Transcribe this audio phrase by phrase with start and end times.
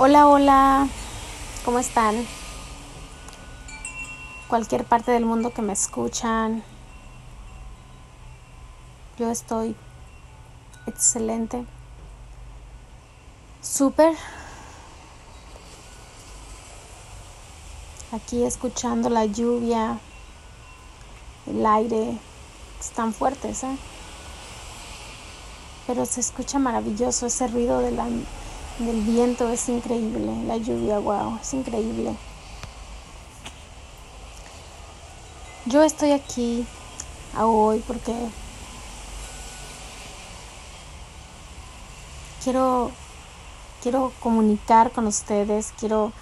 [0.00, 0.88] Hola, hola,
[1.64, 2.24] ¿cómo están?
[4.46, 6.62] Cualquier parte del mundo que me escuchan.
[9.18, 9.74] Yo estoy
[10.86, 11.66] excelente.
[13.60, 14.14] Súper.
[18.12, 19.98] Aquí escuchando la lluvia,
[21.46, 22.16] el aire,
[22.78, 23.76] están fuertes, ¿eh?
[25.88, 28.06] Pero se escucha maravilloso ese ruido de la
[28.78, 32.14] del viento es increíble, la lluvia, wow, es increíble.
[35.66, 36.66] Yo estoy aquí
[37.36, 38.14] hoy porque
[42.42, 42.90] quiero
[43.82, 46.12] quiero comunicar con ustedes, quiero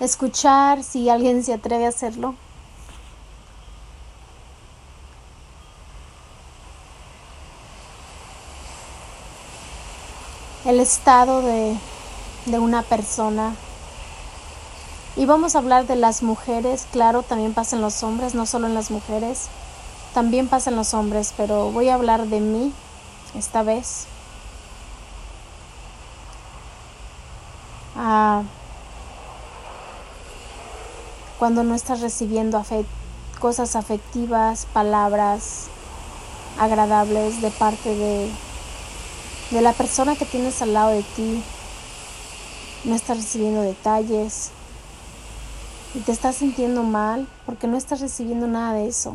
[0.00, 2.34] escuchar si alguien se atreve a hacerlo.
[10.64, 11.76] El estado de
[12.46, 13.54] de una persona.
[15.14, 18.66] Y vamos a hablar de las mujeres, claro, también pasa en los hombres, no solo
[18.66, 19.48] en las mujeres,
[20.14, 22.72] también pasa en los hombres, pero voy a hablar de mí
[23.34, 24.06] esta vez.
[27.96, 28.42] Ah,
[31.38, 32.64] cuando no estás recibiendo
[33.38, 35.66] cosas afectivas, palabras
[36.58, 38.30] agradables de parte de,
[39.50, 41.42] de la persona que tienes al lado de ti,
[42.84, 44.50] no estás recibiendo detalles
[45.94, 49.14] y te estás sintiendo mal porque no estás recibiendo nada de eso.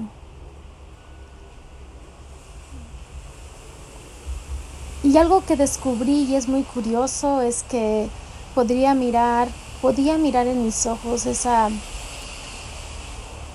[5.04, 8.10] Y algo que descubrí y es muy curioso es que
[8.56, 9.48] podría mirar,
[9.82, 11.70] podía mirar en mis ojos esa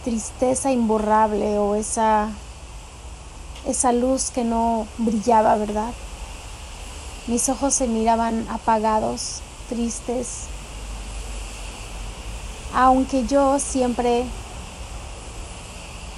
[0.05, 2.31] tristeza imborrable o esa
[3.67, 5.93] esa luz que no brillaba, ¿verdad?
[7.29, 9.41] Mis ojos se miraban apagados
[9.73, 10.49] tristes,
[12.75, 14.27] aunque yo siempre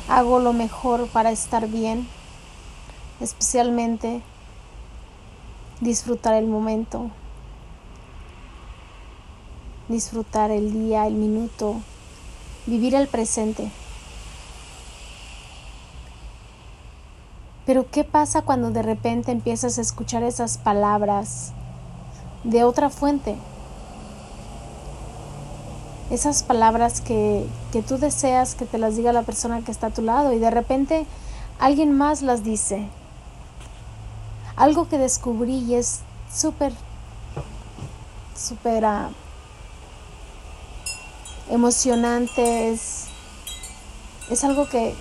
[0.09, 2.09] hago lo mejor para estar bien,
[3.21, 4.23] especialmente
[5.81, 7.13] disfrutar el momento,
[9.89, 11.77] disfrutar el día, el minuto,
[12.67, 13.71] vivir el presente.
[17.67, 21.53] Pero ¿qué pasa cuando de repente empiezas a escuchar esas palabras
[22.45, 23.37] de otra fuente.
[26.11, 29.91] Esas palabras que, que tú deseas que te las diga la persona que está a
[29.91, 31.07] tu lado y de repente
[31.59, 32.89] alguien más las dice.
[34.57, 36.01] Algo que descubrí y es
[36.33, 36.73] súper,
[38.37, 39.09] súper uh,
[41.51, 43.07] emocionante, es,
[44.31, 44.95] es algo que,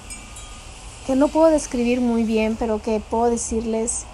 [1.06, 4.06] que no puedo describir muy bien, pero que puedo decirles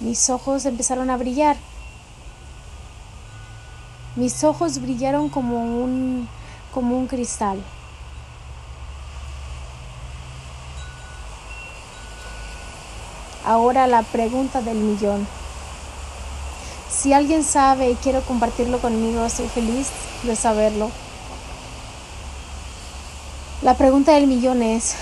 [0.00, 1.56] mis ojos empezaron a brillar.
[4.16, 6.28] Mis ojos brillaron como un,
[6.72, 7.62] como un cristal.
[13.44, 15.26] Ahora la pregunta del millón.
[16.90, 19.88] Si alguien sabe y quiere compartirlo conmigo, estoy feliz
[20.22, 20.90] de saberlo.
[23.62, 24.94] La pregunta del millón es,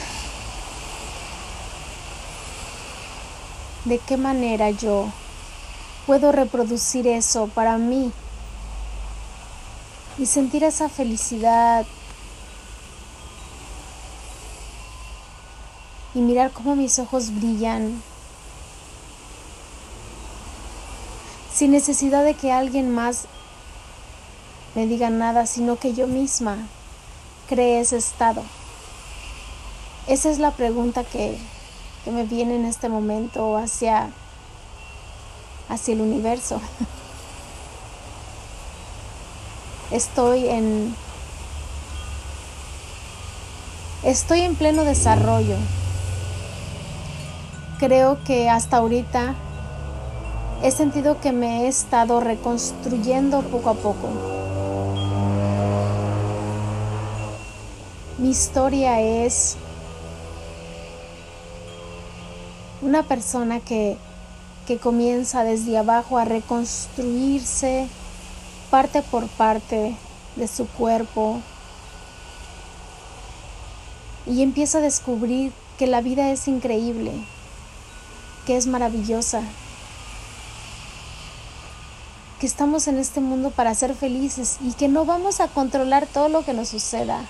[3.88, 5.10] de qué manera yo
[6.06, 8.12] puedo reproducir eso para mí
[10.18, 11.86] y sentir esa felicidad.
[16.14, 18.02] Y mirar cómo mis ojos brillan.
[21.54, 23.26] Sin necesidad de que alguien más
[24.74, 26.56] me diga nada, sino que yo misma
[27.48, 28.42] cree ese estado.
[30.06, 31.38] Esa es la pregunta que
[32.10, 34.10] me viene en este momento hacia,
[35.68, 36.60] hacia el universo.
[39.90, 40.94] Estoy en
[44.02, 45.56] estoy en pleno desarrollo.
[47.78, 49.34] Creo que hasta ahorita
[50.62, 54.08] he sentido que me he estado reconstruyendo poco a poco.
[58.18, 59.56] Mi historia es
[62.80, 63.96] una persona que,
[64.66, 67.88] que comienza desde abajo a reconstruirse
[68.70, 69.96] parte por parte
[70.36, 71.40] de su cuerpo
[74.26, 77.12] y empieza a descubrir que la vida es increíble,
[78.46, 79.42] que es maravillosa,
[82.38, 86.28] que estamos en este mundo para ser felices y que no vamos a controlar todo
[86.28, 87.24] lo que nos suceda.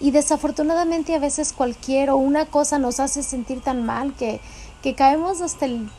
[0.00, 4.40] Y desafortunadamente a veces cualquier o una cosa nos hace sentir tan mal que,
[4.82, 5.90] que caemos hasta, el,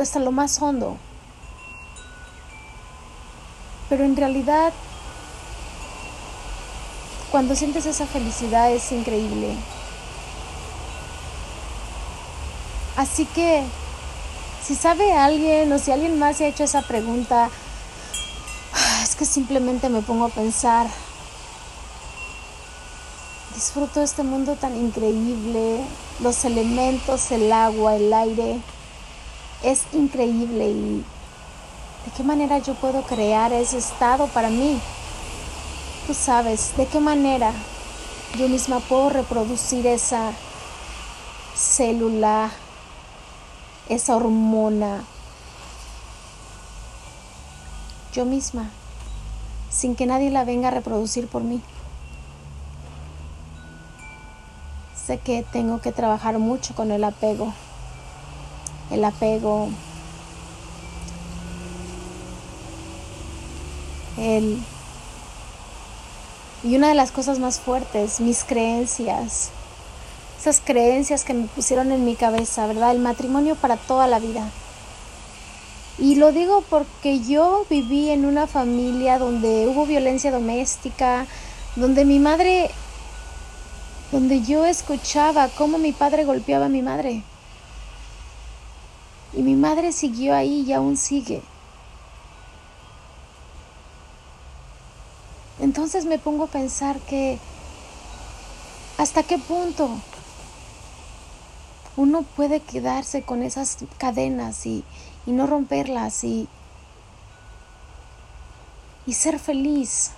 [0.00, 0.96] hasta lo más hondo.
[3.88, 4.72] Pero en realidad,
[7.30, 9.54] cuando sientes esa felicidad es increíble.
[12.96, 13.62] Así que,
[14.64, 17.50] si sabe alguien o si alguien más se ha hecho esa pregunta,
[19.02, 20.86] es que simplemente me pongo a pensar,
[23.66, 25.80] disfruto este mundo tan increíble,
[26.20, 28.60] los elementos, el agua, el aire,
[29.64, 31.04] es increíble y
[32.04, 34.80] de qué manera yo puedo crear ese estado para mí.
[36.06, 37.50] Tú sabes, de qué manera
[38.38, 40.30] yo misma puedo reproducir esa
[41.56, 42.52] célula,
[43.88, 45.02] esa hormona,
[48.12, 48.70] yo misma,
[49.70, 51.60] sin que nadie la venga a reproducir por mí.
[55.06, 57.52] Sé que tengo que trabajar mucho con el apego.
[58.90, 59.68] El apego.
[64.18, 64.58] El...
[66.64, 69.50] Y una de las cosas más fuertes, mis creencias.
[70.40, 72.90] Esas creencias que me pusieron en mi cabeza, ¿verdad?
[72.90, 74.50] El matrimonio para toda la vida.
[75.98, 81.26] Y lo digo porque yo viví en una familia donde hubo violencia doméstica,
[81.76, 82.70] donde mi madre
[84.12, 87.22] donde yo escuchaba cómo mi padre golpeaba a mi madre.
[89.32, 91.42] Y mi madre siguió ahí y aún sigue.
[95.60, 97.38] Entonces me pongo a pensar que
[98.98, 99.90] hasta qué punto
[101.96, 104.84] uno puede quedarse con esas cadenas y,
[105.26, 106.48] y no romperlas y,
[109.06, 110.12] y ser feliz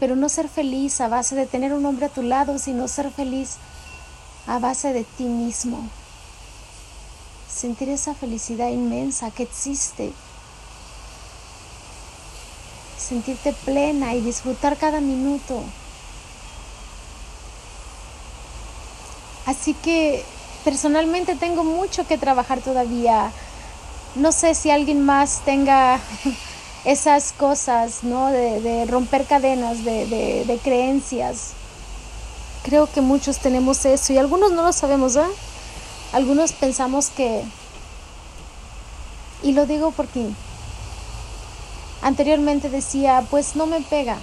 [0.00, 3.10] pero no ser feliz a base de tener un hombre a tu lado, sino ser
[3.10, 3.56] feliz
[4.46, 5.88] a base de ti mismo.
[7.52, 10.12] Sentir esa felicidad inmensa que existe.
[12.96, 15.62] Sentirte plena y disfrutar cada minuto.
[19.46, 20.24] Así que
[20.62, 23.32] personalmente tengo mucho que trabajar todavía.
[24.14, 25.98] No sé si alguien más tenga
[26.84, 28.30] esas cosas, ¿no?
[28.30, 31.52] De, romper cadenas, de, creencias.
[32.62, 35.30] Creo que muchos tenemos eso y algunos no lo sabemos, ¿verdad?
[36.12, 37.42] Algunos pensamos que,
[39.42, 40.26] y lo digo porque
[42.02, 44.16] anteriormente decía, pues no me pega,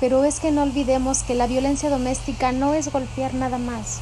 [0.00, 3.98] pero es que no olvidemos que la violencia doméstica no es golpear nada más,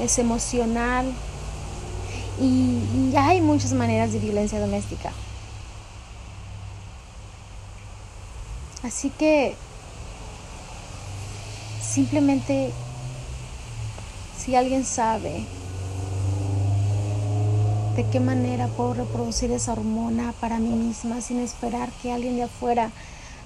[0.00, 1.06] es emocional
[2.40, 5.12] y hay muchas maneras de violencia doméstica.
[8.86, 9.56] Así que
[11.82, 12.70] simplemente
[14.38, 15.44] si alguien sabe
[17.96, 22.44] de qué manera puedo reproducir esa hormona para mí misma sin esperar que alguien de
[22.44, 22.92] afuera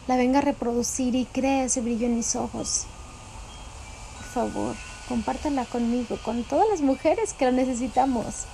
[0.08, 2.84] la venga a reproducir y crea ese brillo en mis ojos.
[4.18, 4.76] Por favor,
[5.08, 8.44] compártela conmigo, con todas las mujeres que lo necesitamos.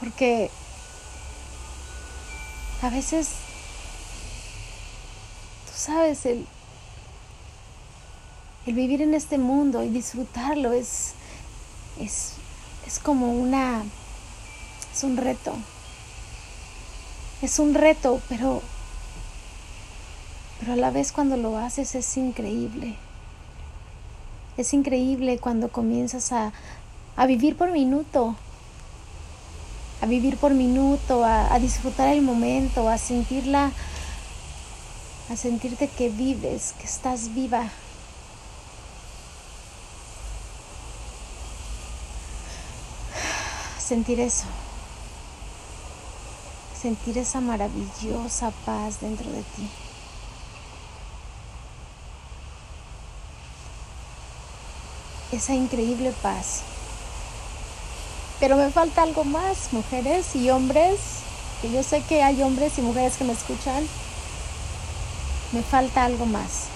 [0.00, 0.50] Porque
[2.82, 3.28] a veces
[5.82, 6.46] sabes, el,
[8.66, 11.14] el vivir en este mundo y disfrutarlo es,
[11.98, 12.34] es,
[12.86, 13.82] es como una,
[14.94, 15.54] es un reto.
[17.42, 18.62] Es un reto, pero,
[20.60, 22.94] pero a la vez cuando lo haces es increíble.
[24.56, 26.52] Es increíble cuando comienzas a,
[27.16, 28.36] a vivir por minuto,
[30.00, 33.72] a vivir por minuto, a, a disfrutar el momento, a sentirla
[35.32, 37.70] a sentirte que vives, que estás viva.
[43.78, 44.44] Sentir eso.
[46.78, 49.70] Sentir esa maravillosa paz dentro de ti.
[55.32, 56.60] Esa increíble paz.
[58.38, 60.98] Pero me falta algo más, mujeres y hombres,
[61.62, 63.88] que yo sé que hay hombres y mujeres que me escuchan
[65.52, 66.68] me falta algo más.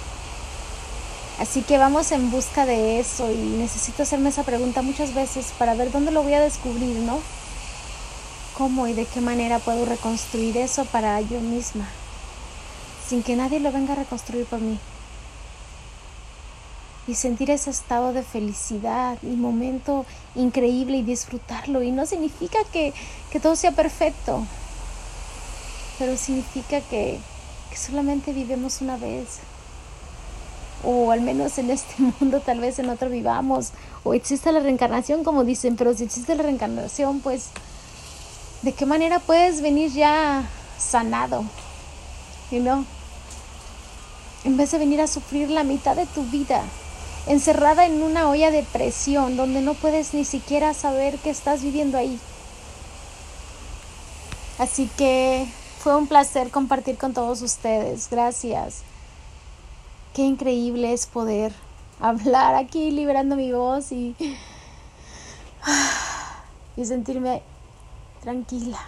[1.38, 5.74] Así que vamos en busca de eso y necesito hacerme esa pregunta muchas veces para
[5.74, 7.18] ver dónde lo voy a descubrir, ¿no?
[8.56, 11.86] ¿Cómo y de qué manera puedo reconstruir eso para yo misma?
[13.06, 14.78] Sin que nadie lo venga a reconstruir por mí.
[17.06, 21.82] Y sentir ese estado de felicidad y momento increíble y disfrutarlo.
[21.82, 22.94] Y no significa que,
[23.30, 24.42] que todo sea perfecto,
[25.98, 27.20] pero significa que
[27.74, 29.38] solamente vivimos una vez.
[30.84, 33.70] O al menos en este mundo tal vez en otro vivamos.
[34.04, 37.48] O existe la reencarnación como dicen, pero si existe la reencarnación, pues
[38.62, 40.44] ¿de qué manera puedes venir ya
[40.78, 41.44] sanado?
[42.50, 42.84] y no.
[44.44, 46.62] En vez de venir a sufrir la mitad de tu vida,
[47.26, 51.98] encerrada en una olla de presión donde no puedes ni siquiera saber que estás viviendo
[51.98, 52.18] ahí.
[54.58, 55.46] Así que
[55.78, 58.08] fue un placer compartir con todos ustedes.
[58.10, 58.82] Gracias.
[60.14, 61.52] Qué increíble es poder
[62.00, 64.16] hablar aquí liberando mi voz y,
[66.76, 67.42] y sentirme
[68.22, 68.78] tranquila.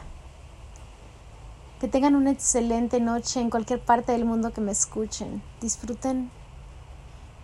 [1.80, 5.42] Que tengan una excelente noche en cualquier parte del mundo que me escuchen.
[5.61, 6.30] Disfruten,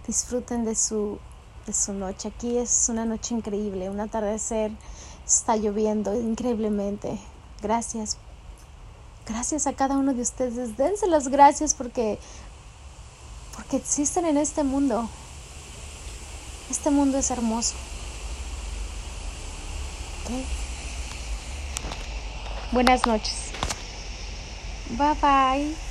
[0.06, 1.18] disfruten de su,
[1.66, 2.28] de su noche.
[2.28, 4.72] Aquí es una noche increíble, un atardecer,
[5.24, 7.20] está lloviendo increíblemente.
[7.62, 8.18] Gracias.
[9.26, 10.76] Gracias a cada uno de ustedes.
[10.76, 12.18] Dense las gracias porque,
[13.56, 15.08] porque existen en este mundo.
[16.70, 17.74] Este mundo es hermoso.
[22.72, 23.52] Buenas noches.
[24.98, 25.83] Bye bye.